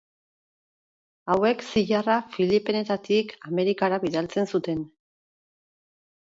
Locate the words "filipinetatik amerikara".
2.37-4.01